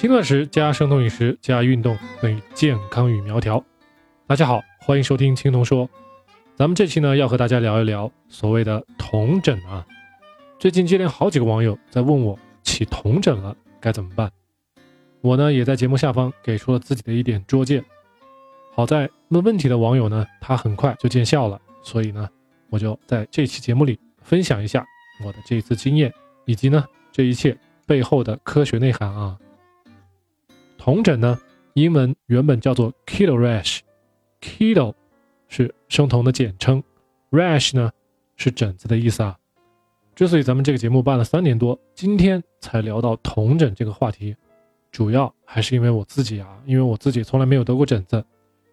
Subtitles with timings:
[0.00, 3.62] 轻断食加生酮饮食加运动等于健康与苗条。
[4.26, 5.86] 大家好，欢迎收听青铜说。
[6.56, 9.86] 咱们这期呢要和大家聊一聊所谓的童疹啊。
[10.58, 14.30] 最近接连好几个网友在问我起童疹了该怎么办，
[15.20, 17.84] 我呢也在节目下方给出了自己的一点拙见。
[18.72, 22.26] 好在问问题的网友呢他很快就见效了，所以呢
[22.70, 24.82] 我就在这期节目里分享一下
[25.26, 26.10] 我的这一次经验，
[26.46, 27.54] 以及呢这一切
[27.86, 29.36] 背后的科学内涵啊。
[30.80, 31.38] 童疹呢，
[31.74, 34.94] 英文原本叫做 keto rash，keto
[35.46, 36.82] 是生酮的简称
[37.30, 37.92] ，rash 呢
[38.36, 39.36] 是疹子的意思啊。
[40.14, 44.34] 之所以咱们这个节目办了三年多，今天才聊到童疹这个话题，
[44.90, 48.24] 主要还是因为我自己啊，因为我自己从来没有得过疹子。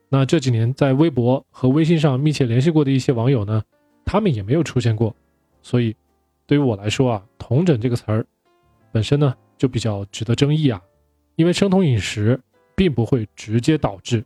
[0.08, 3.62] 那这几年在微博和微信上密切联系过的一些网友呢，
[4.06, 5.14] 他们也没有出现过，
[5.62, 5.94] 所以
[6.46, 8.26] 对于我来说啊，童疹这个词儿
[8.94, 10.82] 本身呢就比较值得争议啊。
[11.38, 12.40] 因为生酮饮食
[12.76, 14.26] 并不会直接导致，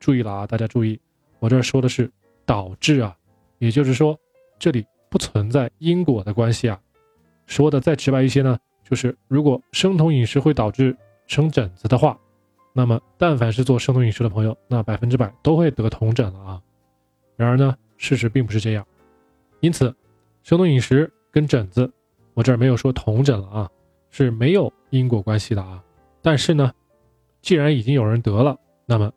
[0.00, 1.00] 注意了啊，大家注意，
[1.38, 2.10] 我这儿说的是
[2.44, 3.16] 导致啊，
[3.58, 4.18] 也就是说
[4.58, 6.78] 这里不存在因果的关系啊。
[7.46, 10.96] 说的再直白一些呢，就是如果生酮饮食会导致
[11.28, 12.18] 生疹子的话，
[12.72, 16.62] 那么但凡是做生酮饮食的朋友，那百分之百都会得童疹了啊。
[17.36, 18.84] 然而呢，事实并不是这样，
[19.60, 19.94] 因此
[20.42, 21.88] 生酮饮食跟疹子，
[22.34, 23.70] 我这儿没有说童疹了啊，
[24.10, 25.80] 是没有因果关系的啊。
[26.22, 26.72] 但是呢，
[27.40, 28.56] 既然已经有人得了，
[28.86, 29.12] 那么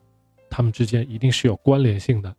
[0.50, 2.36] 他们之间一定是有关联性的。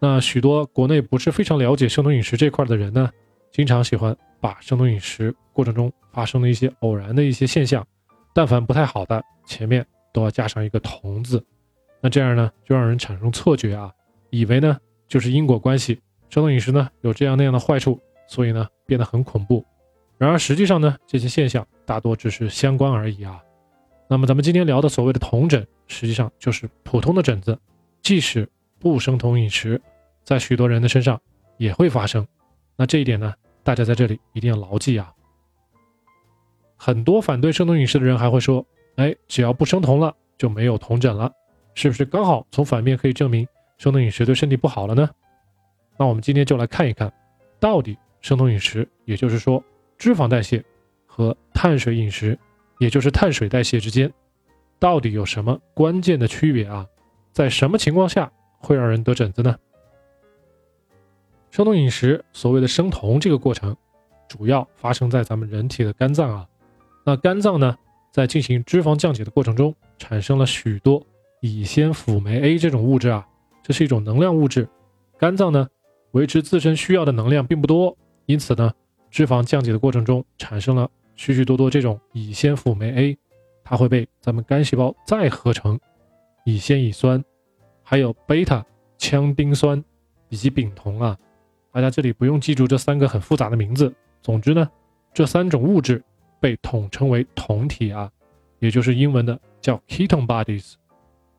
[0.00, 3.10] 那许多国内不是非常了解生酮饮食这块的人呢，
[3.50, 7.86] 经常喜欢把生酮饮食过程中发生的一些偶然的一些现象，
[8.32, 11.44] 但凡不太好的，前面都要加上一个“同”字。
[12.00, 13.90] 那这样呢，就让人产生错觉啊，
[14.30, 14.76] 以为呢
[15.08, 19.64] 就是因果关系，生酮饮食呢有这样那样的坏处，所以呢变得很恐怖。
[20.18, 23.42] 然而实际上呢，这些现象大多只是相关而已啊。
[24.06, 27.58] 那么咱们今天聊的所谓的酮疹，实际上就是普通的疹子，
[28.02, 28.48] 即使
[28.78, 29.80] 不生酮饮食，
[30.22, 31.20] 在许多人的身上
[31.56, 32.26] 也会发生。
[32.76, 33.32] 那这一点呢，
[33.62, 35.12] 大家在这里一定要牢记啊。
[36.76, 38.64] 很多反对生酮饮食的人还会说
[38.96, 41.32] ：“哎，只要不生酮了，就没有酮疹了，
[41.74, 43.48] 是不是刚好从反面可以证明
[43.78, 45.08] 生酮饮食对身体不好了呢？”
[45.96, 47.10] 那我们今天就来看一看，
[47.58, 49.64] 到底生酮饮食，也就是说
[49.96, 50.62] 脂肪代谢
[51.06, 52.38] 和碳水饮食。
[52.78, 54.12] 也就是碳水代谢之间，
[54.78, 56.86] 到底有什么关键的区别啊？
[57.32, 59.56] 在什么情况下会让人得疹子呢？
[61.50, 63.76] 生酮饮食所谓的生酮这个过程，
[64.28, 66.46] 主要发生在咱们人体的肝脏啊。
[67.04, 67.76] 那肝脏呢，
[68.10, 71.04] 在进行脂肪降解的过程中，产生了许多
[71.40, 73.26] 乙酰辅酶 A 这种物质啊，
[73.62, 74.68] 这是一种能量物质。
[75.16, 75.68] 肝脏呢，
[76.10, 77.96] 维持自身需要的能量并不多，
[78.26, 78.72] 因此呢，
[79.10, 80.90] 脂肪降解的过程中产生了。
[81.16, 83.18] 许许多多这种乙酰辅酶 A，
[83.62, 85.78] 它会被咱们肝细胞再合成
[86.44, 87.22] 乙酰乙酸，
[87.82, 88.64] 还有贝塔
[88.98, 89.82] 羟丁酸
[90.28, 91.16] 以及丙酮啊。
[91.72, 93.92] 大家这里不用记住这三个很复杂的名字。
[94.22, 94.70] 总之呢，
[95.12, 96.02] 这三种物质
[96.40, 98.10] 被统称为酮体啊，
[98.58, 100.74] 也就是英文的叫 ketone bodies。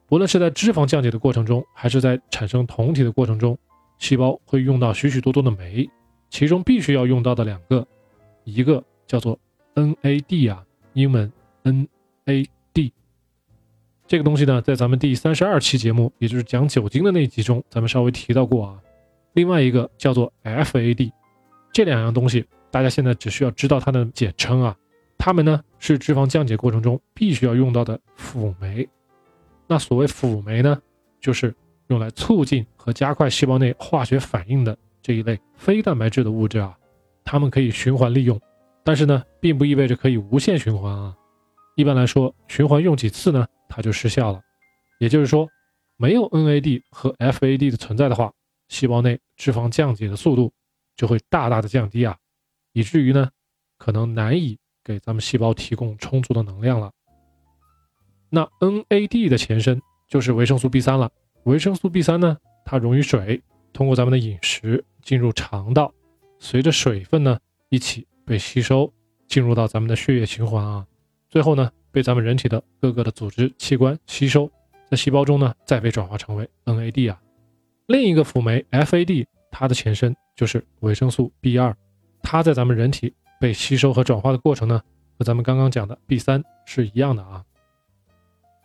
[0.10, 3.58] 无论是在脂肪降解的过程中，还是在产生酮体的过程中，
[3.98, 5.90] 细胞会用到许许多多的酶，
[6.30, 7.86] 其中必须要用到的两个，
[8.44, 9.40] 一个叫做
[9.76, 11.32] NAD 啊，英文
[11.64, 12.92] NAD
[14.08, 18.80] 这个东西呢，在咱们第三十二期节目，也就是讲酒精的那集中，咱们稍微提到过啊。
[19.34, 21.12] 另外一个叫做 FAD，
[21.74, 24.78] 这两样东西大家现在只需要知道它的简称啊。
[25.18, 28.88] 它们呢是脂肪降解过程中必须要用到的辅酶。
[29.68, 30.80] 那所谓辅酶呢，
[31.20, 31.54] 就是
[31.88, 36.78] 用来促进和加快细胞内化学反应的这一类非蛋白质的物质啊，
[37.24, 38.40] 它们可以循环利用。
[38.86, 41.18] 但是呢，并不意味着可以无限循环啊。
[41.76, 44.40] 一般来说，循环用几次呢，它就失效了。
[45.00, 45.50] 也就是说，
[45.98, 48.32] 没有 NAD 和 FAD 的存在的话，
[48.70, 50.54] 细胞内脂肪降解的速度
[50.96, 52.16] 就会大大的降低啊，
[52.74, 53.28] 以至于呢，
[53.80, 56.92] 可能难以给咱们细胞提供充足的能量了。
[58.30, 61.12] 那 NAD 的前身就是维生素 B 三了。
[61.46, 63.42] 维生素 B 三呢，它溶于水，
[63.74, 65.92] 通过咱们的饮食进入肠道，
[66.40, 67.40] 随着水分呢
[67.70, 68.08] 一起。
[68.26, 68.92] 被吸收
[69.28, 70.86] 进入到咱们的血液循环啊，
[71.30, 74.50] 最后呢被咱们人体的各个的组织器官吸收，
[74.90, 77.22] 在细胞中呢再被转化成为 NAD 啊。
[77.88, 81.76] 另一个辅酶 FAD，它的前身就是维生素 B 二，
[82.22, 84.82] 它在咱们人体被吸收和转化的过程呢，
[85.18, 87.46] 和咱们刚刚讲的 B 三是一样的啊。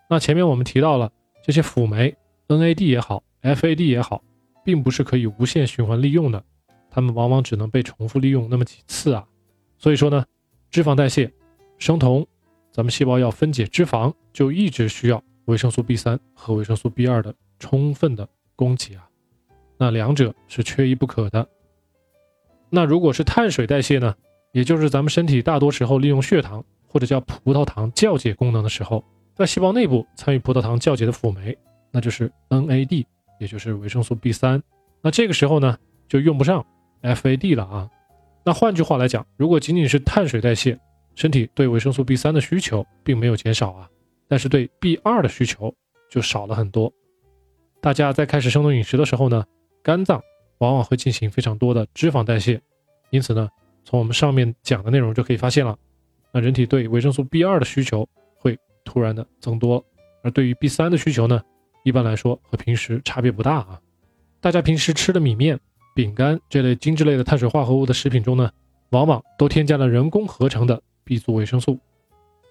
[0.08, 1.12] 那前面我们提到了
[1.44, 2.16] 这些辅酶
[2.48, 4.24] NAD 也好，FAD 也好，
[4.64, 6.42] 并不是可以无限循环利用的，
[6.90, 9.26] 它们往往只能被重复利用那么几次啊。
[9.80, 10.24] 所以说呢，
[10.70, 11.32] 脂肪代谢、
[11.78, 12.24] 生酮
[12.70, 19.08] 咱们细胞要分解脂肪，就一直需要维生素 B 三和维生素 B 二的充分的供给啊。
[19.78, 21.48] 那两者是缺一不可的。
[22.68, 24.14] 那如果是碳水代谢呢？
[24.52, 29.02] 也就是咱们身体大多时候利用血糖或者叫葡萄糖酵解功能的时候，
[29.34, 31.56] 在细胞内部参与葡萄糖酵解的辅酶，
[31.90, 33.06] 那就是 NAD，
[33.38, 34.62] 也就是维生素 B 三。
[35.00, 36.66] 那这个时候呢，就用不上
[37.00, 37.88] FAD 了啊。
[38.44, 40.78] 那换句话来讲，如果仅仅是碳水代谢，
[41.14, 43.88] 身体对维生素 B 三的需求并没有减少啊，
[44.28, 45.74] 但是对 B 二的需求
[46.10, 46.92] 就少了很多。
[47.80, 49.44] 大家在开始生酮饮食的时候呢，
[49.82, 50.22] 肝脏
[50.58, 52.60] 往往会进行非常多的脂肪代谢，
[53.10, 53.48] 因此呢。
[53.82, 55.76] 从我们上面讲的内容就可以发现了，
[56.32, 58.06] 那人体对维生素 B 二的需求
[58.36, 59.82] 会突然的增多，
[60.22, 61.42] 而对于 B 三的需求呢，
[61.82, 63.80] 一般来说和平时差别不大啊。
[64.38, 65.58] 大家平时吃的米面、
[65.94, 68.50] 饼干这类精致类的碳水化合物的食品中呢，
[68.90, 71.78] 往往都添加了人工合成的 B 族维生素。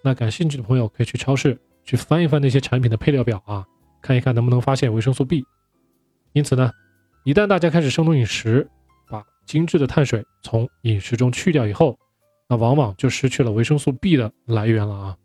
[0.02, 3.66] 那感兴趣的朋友可以去超市去翻一翻那些产品的配料表啊，
[4.00, 5.44] 看一看能不能发现维生素 B。
[6.32, 6.70] 因此呢，
[7.24, 8.68] 一旦大家开始生酮饮食，
[9.08, 11.98] 把精致的碳水从饮食中去掉以后，
[12.48, 15.16] 那往往就失去了维生素 B 的来源了啊。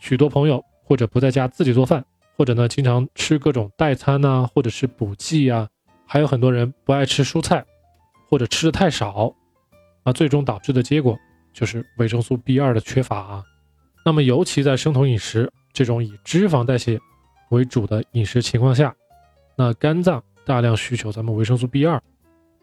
[0.00, 2.04] 许多朋友或者不在家自己做饭，
[2.36, 5.68] 或者呢经常吃各种代餐呐，或者是补剂啊，
[6.14, 7.64] 还有很多人不爱吃蔬菜，
[8.30, 9.34] 或者吃的太少，
[10.04, 11.18] 那最终导致的结果
[11.52, 13.42] 就是维生素 B 二的缺乏啊。
[14.04, 17.00] 那么尤其在生酮饮食这种以脂肪代谢
[17.50, 18.94] 为主的饮食情况下，
[19.56, 22.00] 那肝脏大量需求咱们维生素 B 二。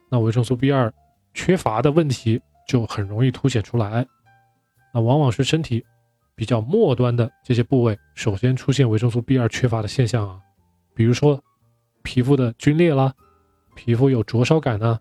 [0.07, 0.89] 那维生素 B 二
[1.33, 4.07] 缺乏的问题就很容易凸显出来，
[4.93, 5.85] 那往往是身体
[6.35, 10.39] 比较末端的这些部位首先出现维生素 B 二缺乏的现象啊，
[10.93, 11.43] 比如说
[12.01, 13.13] 皮肤的皲裂啦，
[13.83, 14.99] 皮肤有灼烧感呢，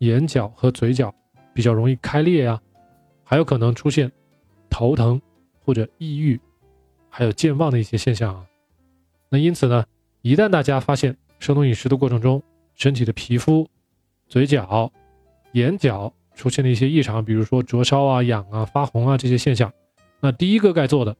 [0.00, 1.14] 眼角和嘴角
[1.54, 2.60] 比较容易开裂呀，
[3.24, 4.12] 还有可能出现
[4.68, 5.18] 头疼
[5.64, 6.38] 或者抑郁，
[7.08, 8.44] 还有健忘的一些现象啊。
[9.30, 9.82] 那因此呢，
[10.20, 12.42] 一旦大家发现生酮饮食的过程中，
[12.74, 13.66] 身体的皮肤
[14.28, 14.92] 嘴角、
[15.52, 19.72] 眼角出现了一些异常，比如说灼烧啊、痒啊、发红啊这些现象，
[20.20, 21.16] 那第一个该做的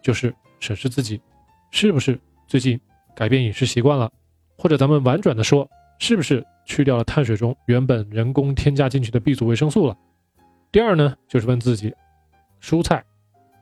[0.00, 1.20] 就是审视自己
[1.70, 2.80] 是不是最近
[3.14, 4.10] 改变饮食习惯了，
[4.56, 5.68] 或者咱们婉转的说，
[5.98, 9.96] 是不是去掉了碳水中原本人工添加进去的 B 族维生素了。
[10.70, 11.94] 第二呢，就是问自己，
[12.60, 13.04] 蔬菜，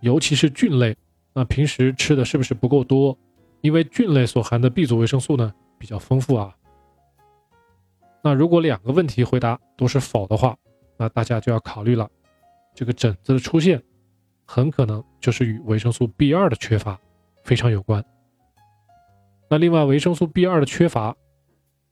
[0.00, 0.96] 尤其是菌类，
[1.32, 3.16] 那平时吃的是不是不够多？
[3.60, 6.54] 因为菌类所含的 B 族维生素呢比较丰富啊。
[8.22, 10.56] 那如果两个问题回答都是否的话，
[10.96, 12.08] 那大家就要考虑了，
[12.74, 13.82] 这个疹子的出现
[14.44, 16.98] 很可能就是与维生素 B 二的缺乏
[17.44, 18.04] 非常有关。
[19.48, 21.16] 那另外，维生素 B 二的缺乏，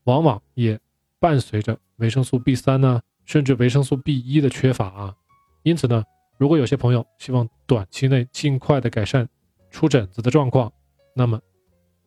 [0.05, 0.79] 往往也
[1.19, 5.15] 伴随着维生素 B 三呢，甚至维生素 B 一的缺乏啊。
[5.63, 6.03] 因此呢，
[6.37, 9.27] 如果有些朋友希望短期内尽快的改善
[9.69, 10.71] 出疹子的状况，
[11.13, 11.39] 那么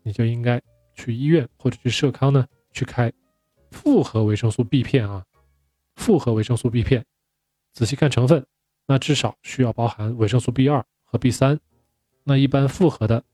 [0.03, 0.61] 你就应该
[0.95, 3.13] 去医院或者去社康呢去开。
[3.71, 5.25] 复合维生素 B 片啊，
[5.97, 7.05] 复合维生素 B 片，
[7.75, 8.47] 仔细看成分，
[8.87, 11.61] 那至少需要包含维生素 B 二和 B 三。
[12.25, 13.25] 那一般复合的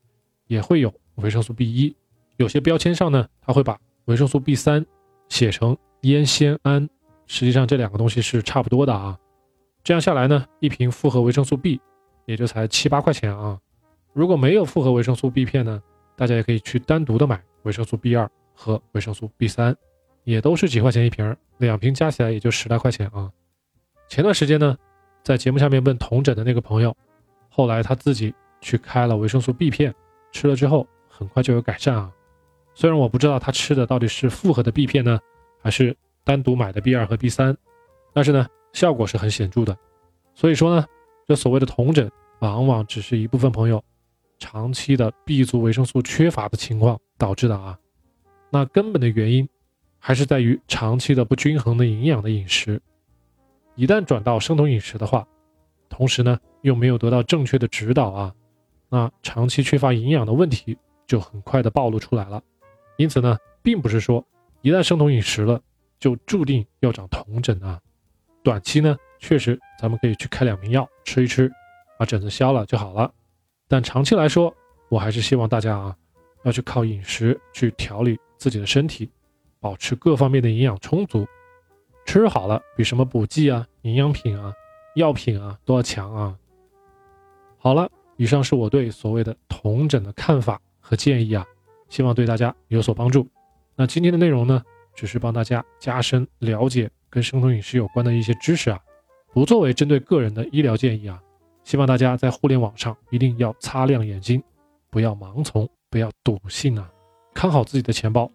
[0.47, 1.95] 也会有维生素 B 一，
[2.37, 4.85] 有些标签上呢，它会把维生素 B 三
[5.29, 6.89] 写成烟酰胺，
[7.27, 9.17] 实际上这两个东西是差不多的啊。
[9.83, 11.79] 这样下来呢，一瓶复合维生素 B
[12.25, 13.59] 也就才七八块钱啊。
[14.13, 15.81] 如果没有复合维生素 B 片呢，
[16.15, 19.75] 大家也可以去单独的买维生素 B 二和维生素 B 三。
[20.23, 23.31] 也都是几块钱一瓶，两瓶加起来也就十来块钱啊。
[24.09, 24.75] 前段时间呢，
[25.23, 26.97] 在节目下面问同诊的那个朋友，
[27.47, 29.93] 后来他自己去开了维生素 B 片，
[30.31, 32.11] 吃了之后很快就有改善啊。
[32.75, 35.19] 虽然我不知道他吃的到底是复合的 B 片呢，
[35.63, 37.57] 还是单独买的 B 二和 B 三，
[38.13, 39.75] 但是呢，效果是很显著的。
[40.35, 40.85] 所以说呢，
[41.27, 43.83] 这所谓的同诊，往往只是一部分朋友
[44.37, 47.79] 长期的 B 族维生素缺乏的情况导致的啊。
[48.51, 49.49] 那根本的原因。
[49.97, 52.79] 还是在于长期的不均衡的营养的饮食，
[53.73, 55.27] 一旦转到生酮饮食的话，
[55.89, 58.35] 同时呢又没有得到正确的指导啊，
[58.87, 60.77] 那长期缺乏营养的问题
[61.07, 62.39] 就很快的暴露出来了。
[62.97, 64.25] 因此呢，并不是说
[64.61, 65.61] 一旦生酮饮食了
[65.99, 67.79] 就注定要长酮疹啊。
[68.43, 71.51] 短期呢，确实咱们可以去开两瓶药吃一吃，
[71.97, 73.11] 把疹子消了就好了。
[73.67, 74.55] 但长期来说，
[74.89, 75.95] 我还是希望大家啊，
[76.43, 79.09] 要去靠饮食去调理自己的身体。
[79.61, 81.25] 保持各方面的营养充足，
[82.05, 84.53] 吃好了比什么补剂啊、营养品啊、
[84.95, 86.37] 药品啊都要强啊。
[87.57, 91.43] 好了，以上是我对所谓的同诊的看法和建议啊，
[91.89, 93.27] 希望对大家有所帮助。
[93.75, 94.61] 那今天的内容呢，
[94.95, 98.79] 只是帮大家加深了解跟生酮饮食有关的一些知识啊，
[99.33, 101.21] 不作为针对个人的医疗建议啊。
[101.63, 104.41] 希望大家在互联网上一定要擦亮眼睛，
[104.89, 106.89] 不要盲从，不要笃信啊，
[107.33, 108.31] 看好自己的钱包。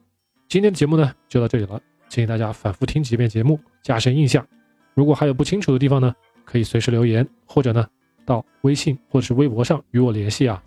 [0.48, 4.44] 今天的节目呢就到这里了，建议大家反复听几遍节目，加深印象。
[4.94, 6.12] 如果还有不清楚的地方呢，
[6.44, 7.86] 可以随时留言，或者呢
[8.26, 10.62] 到微信或者是微博上与我联系啊。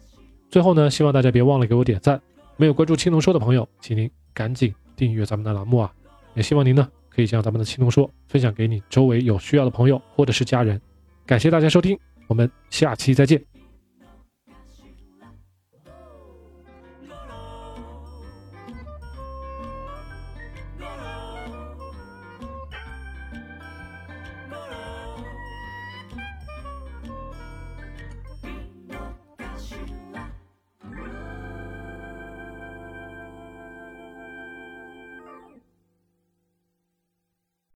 [0.50, 2.20] 最后呢，希望大家别忘了给我点赞。
[2.56, 5.94] 没有关注青龙说的朋友，请您赶紧订阅咱们的栏目啊！
[6.36, 10.80] 也希望您呢可以将咱们的青龙说分享给你周围有需要的朋友或者是家人。
[11.26, 13.53] 感谢大家收听，我们下期再见。